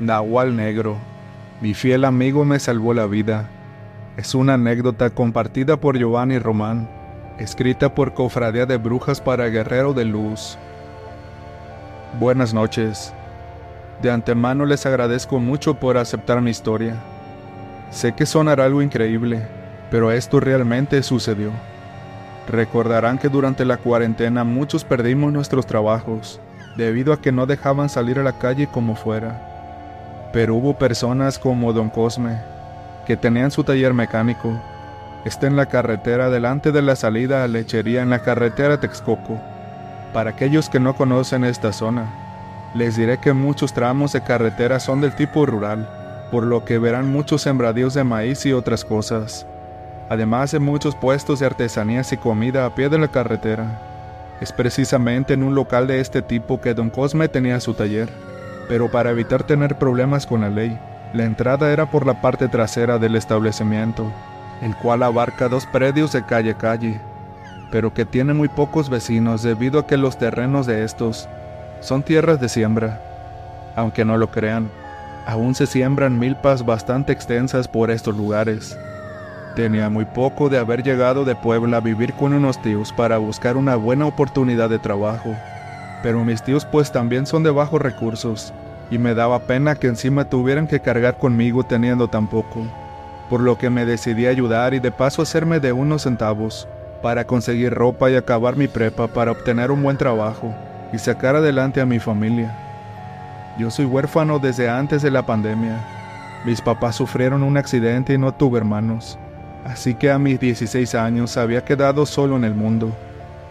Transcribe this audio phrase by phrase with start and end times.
[0.00, 0.98] Nahual Negro.
[1.62, 3.48] Mi fiel amigo me salvó la vida.
[4.18, 6.86] Es una anécdota compartida por Giovanni Román,
[7.38, 10.58] escrita por Cofradía de Brujas para Guerrero de Luz.
[12.20, 13.14] Buenas noches.
[14.02, 16.96] De antemano les agradezco mucho por aceptar mi historia.
[17.90, 19.48] Sé que sonará algo increíble,
[19.90, 21.52] pero esto realmente sucedió.
[22.48, 26.38] Recordarán que durante la cuarentena muchos perdimos nuestros trabajos,
[26.76, 29.55] debido a que no dejaban salir a la calle como fuera
[30.36, 32.36] pero hubo personas como don Cosme,
[33.06, 34.52] que tenían su taller mecánico.
[35.24, 39.40] Está en la carretera delante de la salida a lechería en la carretera Texcoco.
[40.12, 42.04] Para aquellos que no conocen esta zona,
[42.74, 45.88] les diré que muchos tramos de carretera son del tipo rural,
[46.30, 49.46] por lo que verán muchos sembradíos de maíz y otras cosas,
[50.10, 53.80] además de muchos puestos de artesanías y comida a pie de la carretera.
[54.42, 58.25] Es precisamente en un local de este tipo que don Cosme tenía su taller
[58.68, 60.78] pero para evitar tener problemas con la ley,
[61.12, 64.10] la entrada era por la parte trasera del establecimiento,
[64.60, 67.00] el cual abarca dos predios de calle a calle,
[67.70, 71.28] pero que tiene muy pocos vecinos debido a que los terrenos de estos
[71.80, 73.00] son tierras de siembra.
[73.76, 74.70] Aunque no lo crean,
[75.26, 78.78] aún se siembran milpas bastante extensas por estos lugares.
[79.54, 83.56] Tenía muy poco de haber llegado de Puebla a vivir con unos tíos para buscar
[83.56, 85.34] una buena oportunidad de trabajo
[86.02, 88.52] pero mis tíos pues también son de bajos recursos,
[88.90, 92.66] y me daba pena que encima tuvieran que cargar conmigo teniendo tan poco,
[93.28, 96.68] por lo que me decidí a ayudar y de paso hacerme de unos centavos,
[97.02, 100.54] para conseguir ropa y acabar mi prepa para obtener un buen trabajo
[100.92, 102.56] y sacar adelante a mi familia.
[103.58, 105.84] Yo soy huérfano desde antes de la pandemia.
[106.44, 109.18] Mis papás sufrieron un accidente y no tuve hermanos,
[109.64, 112.92] así que a mis 16 años había quedado solo en el mundo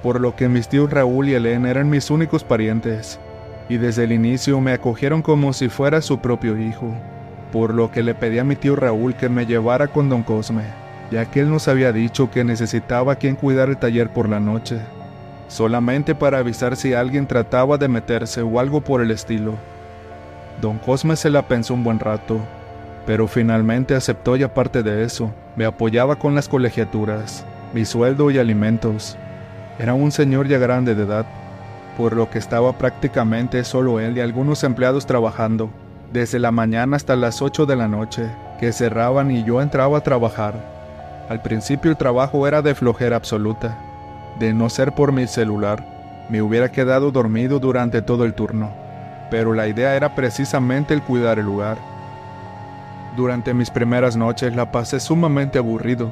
[0.06, 3.20] por lo que mis tíos Raúl y Elena eran mis únicos parientes,
[3.68, 6.94] y desde el inicio me acogieron como si fuera su propio hijo,
[7.52, 10.62] por lo que le pedí a mi tío Raúl que me llevara con don Cosme,
[11.10, 14.78] ya que él nos había dicho que necesitaba quien cuidara el taller por la noche,
[15.48, 19.56] solamente para avisar si alguien trataba de meterse o algo por el estilo.
[20.62, 22.38] Don Cosme se la pensó un buen rato,
[23.08, 27.44] pero finalmente aceptó y aparte de eso, me apoyaba con las colegiaturas,
[27.74, 29.18] mi sueldo y alimentos,
[29.78, 31.26] era un señor ya grande de edad,
[31.98, 35.70] por lo que estaba prácticamente solo él y algunos empleados trabajando,
[36.14, 40.04] desde la mañana hasta las 8 de la noche, que cerraban y yo entraba a
[40.04, 40.54] trabajar.
[41.28, 43.78] Al principio el trabajo era de flojera absoluta.
[44.40, 45.84] De no ser por mi celular,
[46.30, 48.72] me hubiera quedado dormido durante todo el turno,
[49.30, 51.78] pero la idea era precisamente el cuidar el lugar.
[53.16, 56.12] Durante mis primeras noches la pasé sumamente aburrido,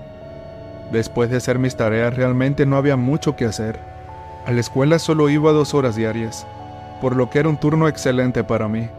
[0.93, 3.79] Después de hacer mis tareas realmente no había mucho que hacer.
[4.45, 6.45] A la escuela solo iba dos horas diarias,
[7.01, 8.89] por lo que era un turno excelente para mí.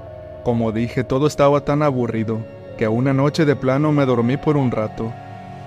[0.42, 2.40] Como dije, todo estaba tan aburrido,
[2.76, 5.12] que una noche de plano me dormí por un rato,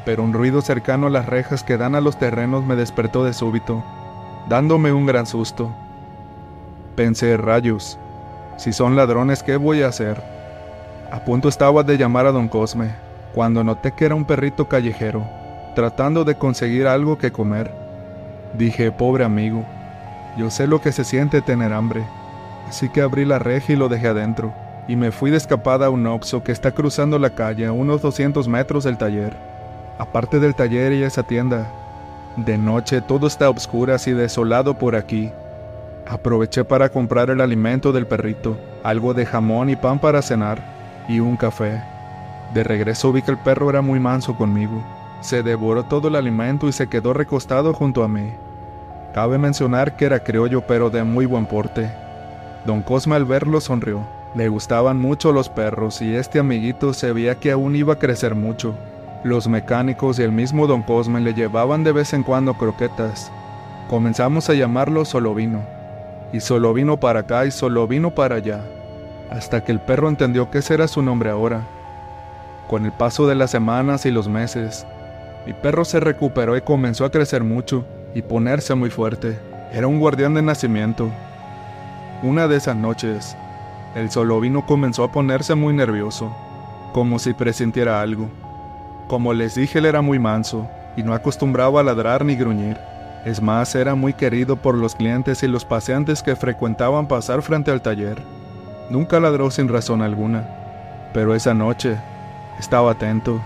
[0.04, 3.32] pero un ruido cercano a las rejas que dan a los terrenos me despertó de
[3.32, 3.82] súbito,
[4.50, 5.74] dándome un gran susto.
[6.98, 7.98] Pensé, rayos,
[8.58, 10.22] si son ladrones, ¿qué voy a hacer?
[11.10, 12.96] A punto estaba de llamar a don Cosme,
[13.34, 15.37] cuando noté que era un perrito callejero
[15.78, 17.70] tratando de conseguir algo que comer.
[18.58, 19.64] Dije, pobre amigo,
[20.36, 22.04] yo sé lo que se siente tener hambre,
[22.68, 24.52] así que abrí la reja y lo dejé adentro,
[24.88, 28.02] y me fui de escapada a un Oxo que está cruzando la calle a unos
[28.02, 29.38] 200 metros del taller.
[30.00, 31.68] Aparte del taller y esa tienda,
[32.38, 35.32] de noche todo está oscuro y desolado por aquí.
[36.08, 40.60] Aproveché para comprar el alimento del perrito, algo de jamón y pan para cenar,
[41.08, 41.84] y un café.
[42.56, 44.84] De regreso vi que el perro era muy manso conmigo
[45.22, 48.32] se devoró todo el alimento y se quedó recostado junto a mí.
[49.14, 51.92] Cabe mencionar que era criollo pero de muy buen porte.
[52.66, 54.06] Don Cosme al verlo sonrió.
[54.36, 58.36] Le gustaban mucho los perros y este amiguito se veía que aún iba a crecer
[58.36, 58.76] mucho.
[59.24, 63.32] Los mecánicos y el mismo Don Cosme le llevaban de vez en cuando croquetas.
[63.90, 65.62] Comenzamos a llamarlo Solovino.
[66.34, 68.62] Y solo vino para acá y solo vino para allá.
[69.32, 71.62] Hasta que el perro entendió que ese era su nombre ahora.
[72.68, 74.86] Con el paso de las semanas y los meses,
[75.48, 79.40] mi perro se recuperó y comenzó a crecer mucho y ponerse muy fuerte.
[79.72, 81.10] Era un guardián de nacimiento.
[82.22, 83.38] Una de esas noches,
[83.96, 86.36] el solovino comenzó a ponerse muy nervioso,
[86.92, 88.30] como si presintiera algo.
[89.08, 90.68] Como les dije, él era muy manso
[90.98, 92.78] y no acostumbraba a ladrar ni gruñir.
[93.24, 97.72] Es más, era muy querido por los clientes y los paseantes que frecuentaban pasar frente
[97.72, 98.22] al taller.
[98.90, 100.46] Nunca ladró sin razón alguna,
[101.14, 101.96] pero esa noche
[102.60, 103.42] estaba atento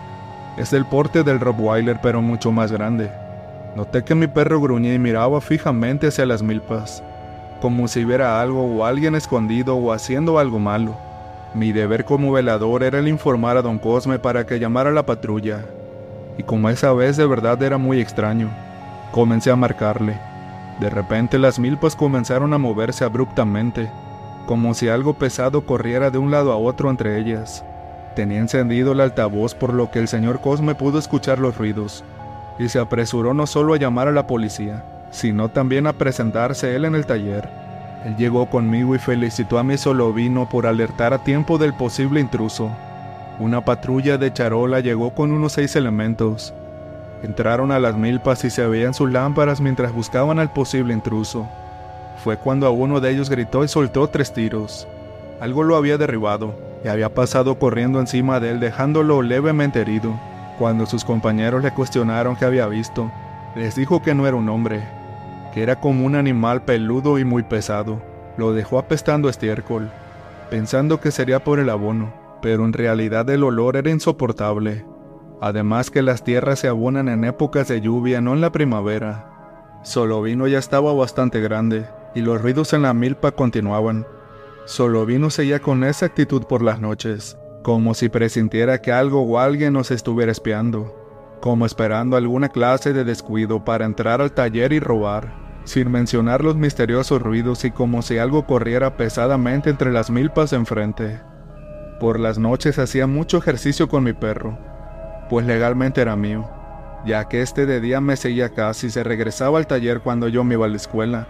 [0.57, 3.11] es del porte del Rottweiler pero mucho más grande.
[3.75, 7.01] Noté que mi perro gruñía y miraba fijamente hacia las milpas,
[7.61, 10.97] como si viera algo o alguien escondido o haciendo algo malo.
[11.53, 15.05] Mi deber como velador era el informar a don Cosme para que llamara a la
[15.05, 15.65] patrulla.
[16.37, 18.49] Y como esa vez de verdad era muy extraño,
[19.11, 20.17] comencé a marcarle.
[20.79, 23.91] De repente las milpas comenzaron a moverse abruptamente,
[24.47, 27.63] como si algo pesado corriera de un lado a otro entre ellas.
[28.15, 32.03] Tenía encendido el altavoz por lo que el señor Cosme pudo escuchar los ruidos,
[32.59, 36.83] y se apresuró no solo a llamar a la policía, sino también a presentarse él
[36.85, 37.49] en el taller.
[38.05, 42.69] Él llegó conmigo y felicitó a mi solovino por alertar a tiempo del posible intruso.
[43.39, 46.53] Una patrulla de charola llegó con unos seis elementos.
[47.23, 51.47] Entraron a las milpas y se veían sus lámparas mientras buscaban al posible intruso.
[52.23, 54.87] Fue cuando a uno de ellos gritó y soltó tres tiros.
[55.39, 60.13] Algo lo había derribado y había pasado corriendo encima de él dejándolo levemente herido.
[60.57, 63.11] Cuando sus compañeros le cuestionaron qué había visto,
[63.55, 64.83] les dijo que no era un hombre,
[65.53, 68.01] que era como un animal peludo y muy pesado.
[68.37, 69.89] Lo dejó apestando estiércol,
[70.49, 74.85] pensando que sería por el abono, pero en realidad el olor era insoportable.
[75.41, 79.27] Además que las tierras se abonan en épocas de lluvia, no en la primavera.
[79.83, 84.05] Solovino ya estaba bastante grande, y los ruidos en la milpa continuaban.
[84.65, 89.73] Solovino seguía con esa actitud por las noches, como si presintiera que algo o alguien
[89.73, 90.95] nos estuviera espiando,
[91.41, 96.55] como esperando alguna clase de descuido para entrar al taller y robar sin mencionar los
[96.55, 101.21] misteriosos ruidos y como si algo corriera pesadamente entre las milpas enfrente.
[101.99, 104.57] Por las noches hacía mucho ejercicio con mi perro,
[105.29, 106.49] pues legalmente era mío,
[107.05, 110.43] ya que este de día me seguía casi y se regresaba al taller cuando yo
[110.43, 111.27] me iba a la escuela.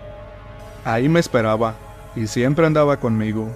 [0.86, 1.75] Ahí me esperaba
[2.15, 3.49] y siempre andaba conmigo.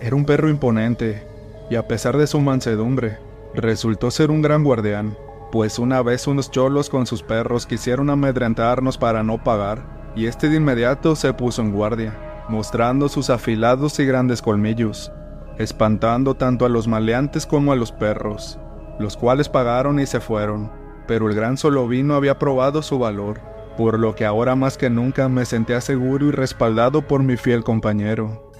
[0.00, 1.26] Era un perro imponente
[1.70, 3.18] y a pesar de su mansedumbre,
[3.54, 5.16] resultó ser un gran guardián
[5.52, 9.82] pues una vez unos cholos con sus perros quisieron amedrentarnos para no pagar,
[10.16, 15.12] y este de inmediato se puso en guardia, mostrando sus afilados y grandes colmillos,
[15.58, 18.58] espantando tanto a los maleantes como a los perros,
[18.98, 20.72] los cuales pagaron y se fueron,
[21.06, 23.38] pero el gran solovino había probado su valor,
[23.76, 27.64] por lo que ahora más que nunca me sentía seguro y respaldado por mi fiel
[27.64, 28.52] compañero.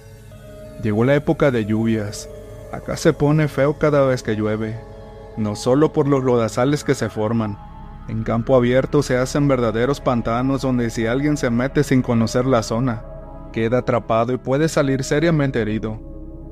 [0.81, 2.29] Llegó la época de lluvias,
[2.71, 4.79] acá se pone feo cada vez que llueve,
[5.37, 7.57] no solo por los lodazales que se forman.
[8.09, 12.63] En campo abierto se hacen verdaderos pantanos donde si alguien se mete sin conocer la
[12.63, 13.03] zona,
[13.53, 16.01] queda atrapado y puede salir seriamente herido.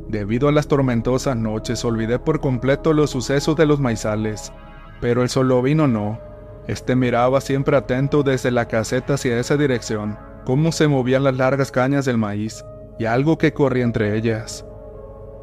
[0.08, 4.54] Debido a las tormentosas noches olvidé por completo los sucesos de los maizales,
[5.02, 6.20] pero el solovino no.
[6.68, 11.72] Este miraba siempre atento desde la caseta hacia esa dirección, cómo se movían las largas
[11.72, 12.64] cañas del maíz
[13.00, 14.66] y algo que corría entre ellas.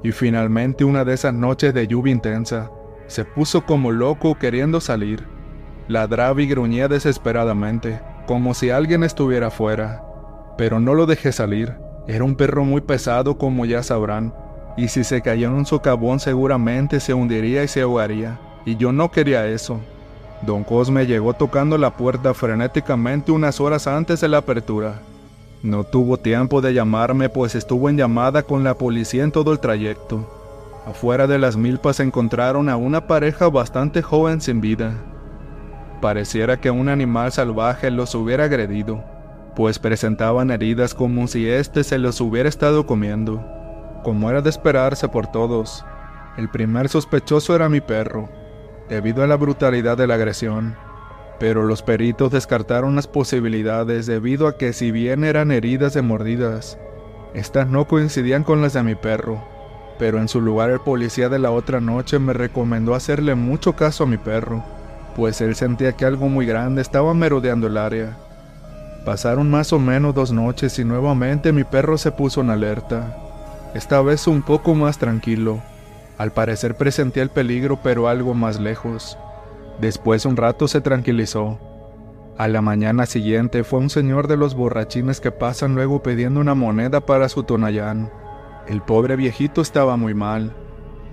[0.03, 2.71] Y finalmente una de esas noches de lluvia intensa,
[3.09, 5.27] se puso como loco queriendo salir.
[5.89, 10.05] Ladraba y gruñía desesperadamente, como si alguien estuviera afuera.
[10.57, 11.75] Pero no lo dejé salir.
[12.07, 14.35] Era un perro muy pesado como ya sabrán,
[14.77, 18.93] y si se cayó en un socavón seguramente se hundiría y se ahogaría, y yo
[18.93, 19.81] no quería eso.
[20.43, 25.01] Don Cosme llegó tocando la puerta frenéticamente unas horas antes de la apertura.
[25.63, 29.59] No tuvo tiempo de llamarme pues estuvo en llamada con la policía en todo el
[29.59, 30.33] trayecto.
[30.87, 34.95] Afuera de las milpas encontraron a una pareja bastante joven sin vida.
[36.01, 39.03] Pareciera que un animal salvaje los hubiera agredido,
[39.57, 43.45] pues presentaban heridas como si éste se los hubiera estado comiendo.
[44.05, 45.85] Como era de esperarse por todos,
[46.37, 48.29] el primer sospechoso era mi perro,
[48.89, 50.77] debido a la brutalidad de la agresión.
[51.39, 56.79] Pero los peritos descartaron las posibilidades debido a que si bien eran heridas de mordidas,
[57.35, 59.43] estas no coincidían con las de mi perro
[59.99, 64.05] pero en su lugar el policía de la otra noche me recomendó hacerle mucho caso
[64.05, 64.65] a mi perro,
[65.17, 68.17] pues él sentía que algo muy grande estaba merodeando el área.
[69.05, 73.17] Pasaron más o menos dos noches y nuevamente mi perro se puso en alerta,
[73.75, 75.61] esta vez un poco más tranquilo.
[76.19, 79.17] Al parecer presentía el peligro pero algo más lejos.
[79.81, 81.61] Después un rato se tranquilizó.
[82.37, 86.55] A la mañana siguiente fue un señor de los borrachines que pasan luego pidiendo una
[86.55, 88.11] moneda para su tonayán.
[88.67, 90.55] El pobre viejito estaba muy mal.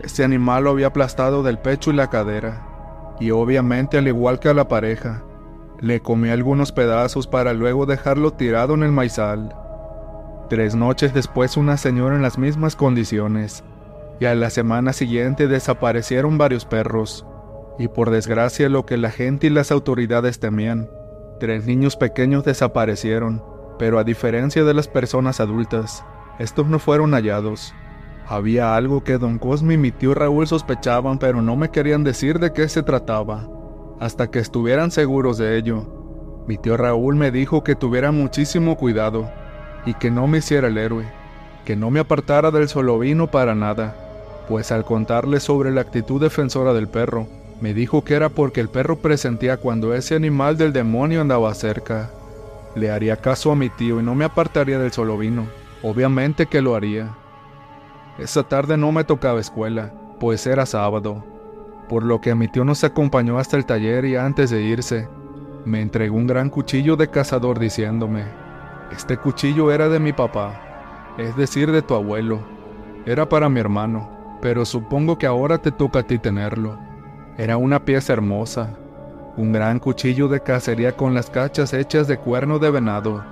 [0.02, 4.50] Este animal lo había aplastado del pecho y la cadera, y obviamente al igual que
[4.50, 5.24] a la pareja,
[5.80, 9.56] le comí algunos pedazos para luego dejarlo tirado en el maizal.
[10.50, 13.64] Tres noches después una señora en las mismas condiciones,
[14.20, 17.26] y a la semana siguiente desaparecieron varios perros,
[17.78, 20.90] y por desgracia lo que la gente y las autoridades temían,
[21.40, 23.44] tres niños pequeños desaparecieron,
[23.78, 26.06] pero a diferencia de las personas adultas,
[26.40, 27.74] estos no fueron hallados.
[28.28, 32.40] Había algo que don Cosme y mi tío Raúl sospechaban, pero no me querían decir
[32.40, 33.48] de qué se trataba,
[34.00, 36.44] hasta que estuvieran seguros de ello.
[36.48, 39.30] Mi tío Raúl me dijo que tuviera muchísimo cuidado
[39.86, 41.06] y que no me hiciera el héroe,
[41.66, 44.05] que no me apartara del solovino para nada,
[44.48, 47.28] pues al contarle sobre la actitud defensora del perro,
[47.62, 52.12] me dijo que era porque el perro presentía cuando ese animal del demonio andaba cerca.
[52.76, 55.48] Le haría caso a mi tío y no me apartaría del solo vino.
[55.82, 57.16] Obviamente que lo haría.
[58.18, 61.24] Esa tarde no me tocaba escuela, pues era sábado,
[61.90, 65.08] por lo que mi tío nos acompañó hasta el taller y antes de irse,
[65.66, 68.24] me entregó un gran cuchillo de cazador diciéndome,
[68.92, 72.40] este cuchillo era de mi papá, es decir, de tu abuelo,
[73.06, 76.78] era para mi hermano, pero supongo que ahora te toca a ti tenerlo.
[77.38, 78.74] Era una pieza hermosa,
[79.38, 83.24] un gran cuchillo de cacería con las cachas hechas de cuerno de venado.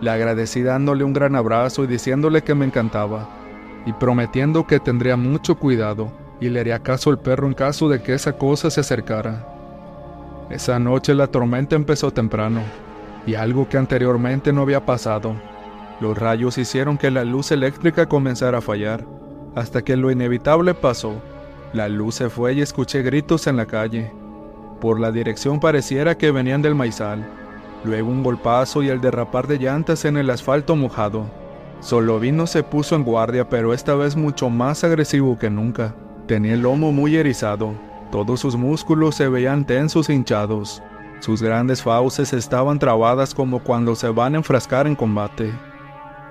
[0.00, 3.28] Le agradecí dándole un gran abrazo y diciéndole que me encantaba,
[3.86, 8.02] y prometiendo que tendría mucho cuidado y le haría caso al perro en caso de
[8.02, 9.46] que esa cosa se acercara.
[10.50, 12.60] Esa noche la tormenta empezó temprano,
[13.26, 15.34] y algo que anteriormente no había pasado.
[16.00, 19.04] Los rayos hicieron que la luz eléctrica comenzara a fallar,
[19.56, 21.14] hasta que lo inevitable pasó.
[21.72, 24.12] La luz se fue y escuché gritos en la calle.
[24.80, 27.26] Por la dirección pareciera que venían del maizal.
[27.82, 31.26] Luego un golpazo y el derrapar de llantas en el asfalto mojado.
[31.80, 35.94] Solovino se puso en guardia, pero esta vez mucho más agresivo que nunca.
[36.26, 37.72] Tenía el lomo muy erizado.
[38.12, 40.82] Todos sus músculos se veían tensos e hinchados.
[41.20, 45.50] Sus grandes fauces estaban trabadas como cuando se van a enfrascar en combate.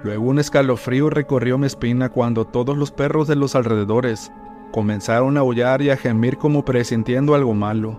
[0.06, 4.32] Luego un escalofrío recorrió mi espina cuando todos los perros de los alrededores
[4.72, 7.98] comenzaron a aullar y a gemir como presintiendo algo malo.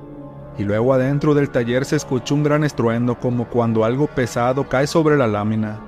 [0.57, 4.87] Y luego adentro del taller se escuchó un gran estruendo como cuando algo pesado cae
[4.87, 5.81] sobre la lámina.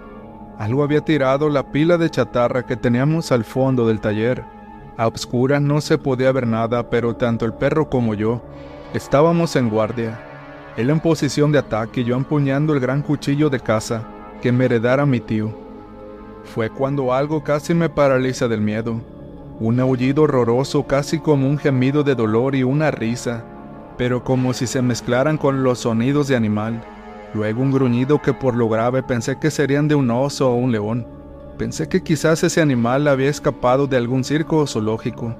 [0.58, 4.42] Algo había tirado la pila de chatarra que teníamos al fondo del taller.
[4.96, 8.42] A obscuras no se podía ver nada, pero tanto el perro como yo
[8.92, 10.18] estábamos en guardia.
[10.76, 14.02] Él en posición de ataque y yo empuñando el gran cuchillo de caza
[14.42, 15.67] que me heredara mi tío.
[16.54, 19.00] Fue cuando algo casi me paraliza del miedo.
[19.60, 23.44] Un aullido horroroso casi como un gemido de dolor y una risa,
[23.98, 26.82] pero como si se mezclaran con los sonidos de animal.
[27.34, 30.72] Luego un gruñido que por lo grave pensé que serían de un oso o un
[30.72, 31.06] león.
[31.58, 35.36] Pensé que quizás ese animal había escapado de algún circo zoológico,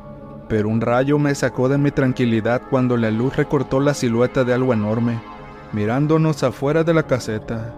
[0.49, 4.53] pero un rayo me sacó de mi tranquilidad cuando la luz recortó la silueta de
[4.53, 5.21] algo enorme,
[5.73, 7.75] mirándonos afuera de la caseta.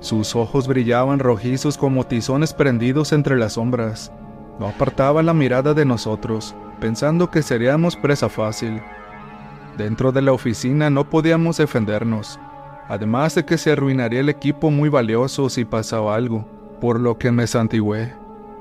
[0.00, 4.10] Sus ojos brillaban rojizos como tizones prendidos entre las sombras.
[4.58, 8.80] No apartaba la mirada de nosotros, pensando que seríamos presa fácil.
[9.76, 12.40] Dentro de la oficina no podíamos defendernos,
[12.88, 16.46] además de que se arruinaría el equipo muy valioso si pasaba algo,
[16.80, 18.14] por lo que me santigué.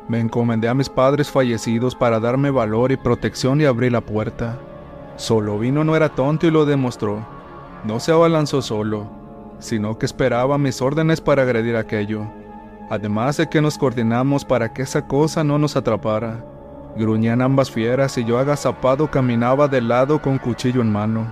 [0.10, 4.60] Me encomendé a mis padres fallecidos para darme valor y protección y abrí la puerta.
[5.16, 7.26] Solo vino no era tonto y lo demostró.
[7.86, 9.19] No se abalanzó solo,
[9.60, 12.26] sino que esperaba mis órdenes para agredir aquello,
[12.90, 16.44] además de que nos coordinamos para que esa cosa no nos atrapara.
[16.96, 21.32] Gruñían ambas fieras y yo agazapado caminaba de lado con cuchillo en mano.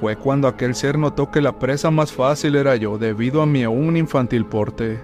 [0.00, 3.62] Fue cuando aquel ser notó que la presa más fácil era yo debido a mi
[3.62, 5.00] aún infantil porte,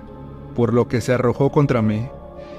[0.55, 2.09] por lo que se arrojó contra mí,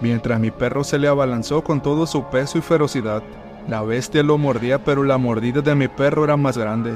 [0.02, 3.24] mientras mi perro se le abalanzó con todo su peso y ferocidad.
[3.68, 6.94] La bestia lo mordía pero la mordida de mi perro era más grande,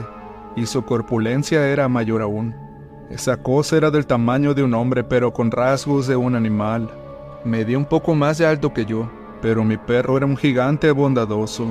[0.55, 2.70] y su corpulencia era mayor aún.
[3.11, 6.89] Esa cosa era del tamaño de un hombre, pero con rasgos de un animal.
[7.43, 11.67] Medía un poco más de alto que yo, pero mi perro era un gigante bondadoso.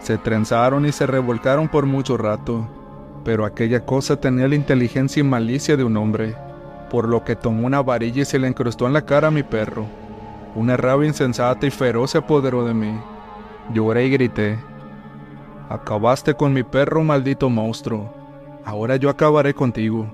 [0.00, 2.68] Se trenzaron y se revolcaron por mucho rato,
[3.24, 6.36] pero aquella cosa tenía la inteligencia y malicia de un hombre,
[6.90, 9.42] por lo que tomó una varilla y se le incrustó en la cara a mi
[9.42, 9.84] perro.
[10.54, 12.96] Una rabia insensata y feroz se apoderó de mí.
[13.74, 14.56] Lloré y grité.
[15.68, 18.14] Acabaste con mi perro, maldito monstruo.
[18.64, 20.08] Ahora yo acabaré contigo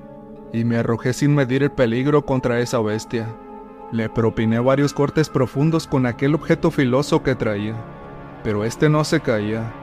[0.54, 3.26] y me arrojé sin medir el peligro contra esa bestia.
[3.90, 7.74] Le propiné varios cortes profundos con aquel objeto filoso que traía,
[8.44, 9.74] pero este no se caía.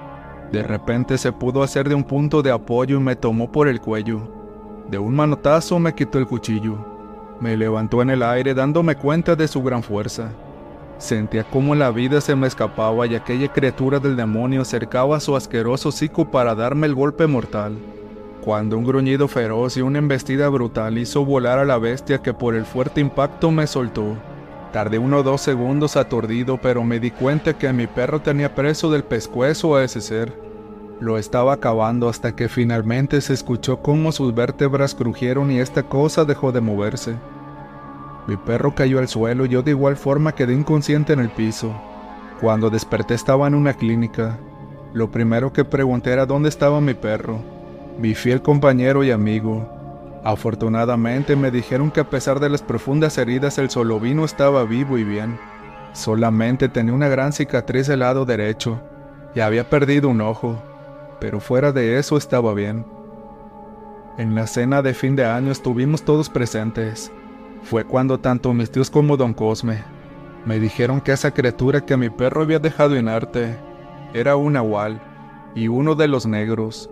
[0.50, 3.82] De repente se pudo hacer de un punto de apoyo y me tomó por el
[3.82, 4.22] cuello.
[4.90, 6.78] De un manotazo me quitó el cuchillo.
[7.42, 10.32] Me levantó en el aire dándome cuenta de su gran fuerza.
[11.00, 15.90] Sentía como la vida se me escapaba y aquella criatura del demonio cercaba su asqueroso
[15.90, 17.78] hocico para darme el golpe mortal
[18.42, 22.56] cuando un gruñido feroz y una embestida brutal hizo volar a la bestia que por
[22.56, 24.18] el fuerte impacto me soltó.
[24.74, 28.90] Tardé uno o dos segundos aturdido, pero me di cuenta que mi perro tenía preso
[28.90, 30.34] del pescuezo a ese ser.
[31.00, 36.26] Lo estaba acabando hasta que finalmente se escuchó cómo sus vértebras crujieron y esta cosa
[36.26, 37.16] dejó de moverse.
[38.28, 41.74] Mi perro cayó al suelo y yo de igual forma quedé inconsciente en el piso.
[42.40, 44.40] Cuando desperté estaba en una clínica.
[44.94, 47.61] Lo primero que pregunté era dónde estaba mi perro
[47.98, 49.70] mi fiel compañero y amigo.
[50.24, 55.04] Afortunadamente me dijeron que a pesar de las profundas heridas el solovino estaba vivo y
[55.04, 55.40] bien.
[55.94, 58.80] Solamente tenía una gran cicatriz del lado derecho,
[59.36, 60.62] y había perdido un ojo,
[61.20, 62.86] pero fuera de eso estaba bien.
[64.18, 67.12] En la cena de fin de año estuvimos todos presentes.
[67.64, 69.84] Fue cuando tanto mis tíos como don Cosme
[70.46, 73.58] me dijeron que esa criatura que mi perro había dejado inerte
[74.14, 75.00] era un nahual
[75.54, 76.90] y uno de los negros.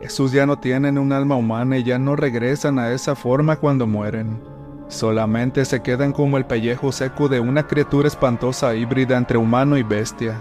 [0.00, 3.86] Esos ya no tienen un alma humana y ya no regresan a esa forma cuando
[3.86, 4.40] mueren.
[4.88, 9.82] Solamente se quedan como el pellejo seco de una criatura espantosa híbrida entre humano y
[9.82, 10.40] bestia.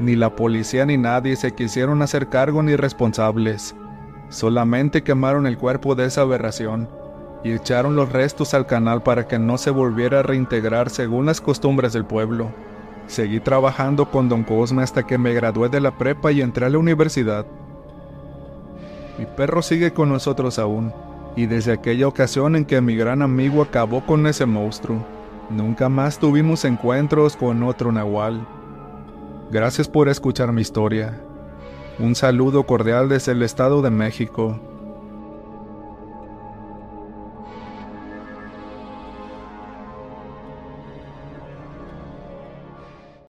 [0.00, 3.76] Ni la policía ni nadie se quisieron hacer cargo ni responsables.
[4.28, 6.88] Solamente quemaron el cuerpo de esa aberración
[7.44, 11.40] y echaron los restos al canal para que no se volviera a reintegrar según las
[11.40, 12.50] costumbres del pueblo.
[13.06, 16.70] Seguí trabajando con don Cosme hasta que me gradué de la prepa y entré a
[16.70, 17.46] la universidad.
[19.18, 20.92] Mi perro sigue con nosotros aún,
[21.34, 25.04] y desde aquella ocasión en que mi gran amigo acabó con ese monstruo,
[25.50, 28.46] nunca más tuvimos encuentros con otro nahual.
[29.50, 31.20] Gracias por escuchar mi historia.
[31.98, 34.60] Un saludo cordial desde el Estado de México.